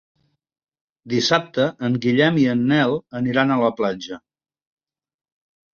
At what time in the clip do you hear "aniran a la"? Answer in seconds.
3.21-3.73